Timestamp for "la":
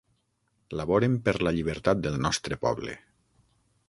1.47-1.53